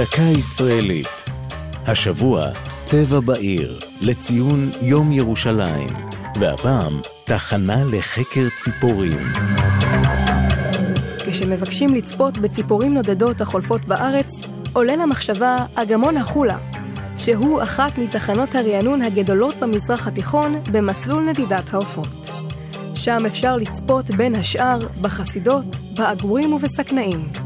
[0.00, 1.24] דקה ישראלית.
[1.86, 2.46] השבוע,
[2.90, 5.88] טבע בעיר, לציון יום ירושלים.
[6.40, 9.18] והפעם, תחנה לחקר ציפורים.
[11.30, 14.26] כשמבקשים לצפות בציפורים נודדות החולפות בארץ,
[14.72, 16.58] עולה למחשבה אגמון החולה,
[17.16, 22.30] שהוא אחת מתחנות הרענון הגדולות במזרח התיכון במסלול נדידת העופות.
[22.94, 27.39] שם אפשר לצפות בין השאר בחסידות, בעגורים ובסכנאים.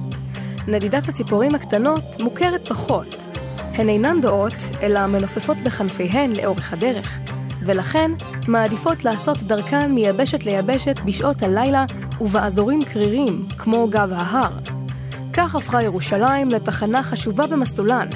[0.69, 3.17] נדידת הציפורים הקטנות מוכרת פחות.
[3.59, 7.19] הן אינן דועות, אלא מנופפות בכנפיהן לאורך הדרך,
[7.67, 8.11] ולכן
[8.49, 11.85] מעדיפות לעשות דרכן מיבשת ליבשת בשעות הלילה
[12.21, 14.59] ובאזורים קרירים, כמו גב ההר.
[15.33, 18.09] כך הפכה ירושלים לתחנה חשובה במסלולן.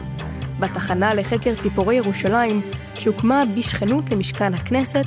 [0.61, 2.61] בתחנה לחקר ציפורי ירושלים,
[2.95, 5.05] שהוקמה בשכנות למשכן הכנסת,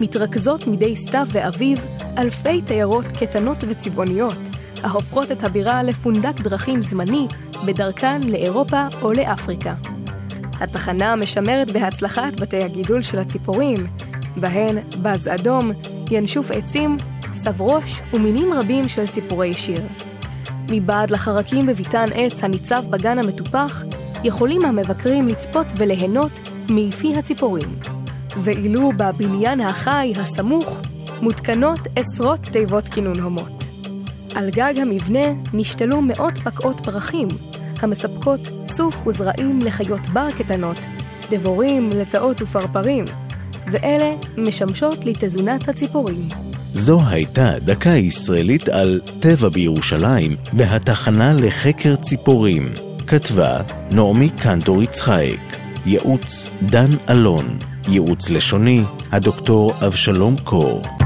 [0.00, 1.86] מתרכזות מדי סתיו ואביב
[2.18, 4.38] אלפי תיירות קטנות וצבעוניות,
[4.82, 7.26] ההופכות את הבירה לפונדק דרכים זמני
[7.64, 9.74] בדרכן לאירופה או לאפריקה.
[10.60, 13.86] התחנה משמרת בהצלחה את בתי הגידול של הציפורים,
[14.36, 15.70] בהן בז אדום,
[16.10, 16.96] ינשוף עצים,
[17.34, 19.82] סברוש ומינים רבים של ציפורי שיר.
[20.70, 23.82] מבעד לחרקים בביתן עץ הניצב בגן המטופח,
[24.24, 27.76] יכולים המבקרים לצפות וליהנות מיפי הציפורים.
[28.36, 30.80] ואילו בבניין החי הסמוך
[31.22, 33.59] מותקנות עשרות תיבות כינון הומות.
[34.34, 37.28] על גג המבנה נשתלו מאות פקעות פרחים,
[37.80, 40.78] המספקות צוף וזרעים לחיות בר קטנות,
[41.30, 43.04] דבורים, לטאות ופרפרים,
[43.66, 46.28] ואלה משמשות לתזונת הציפורים.
[46.72, 52.72] זו הייתה דקה ישראלית על טבע בירושלים והתחנה לחקר ציפורים.
[53.06, 57.58] כתבה נעמי קנטור יצחייק, ייעוץ דן אלון,
[57.88, 60.99] ייעוץ לשוני הדוקטור אבשלום קור.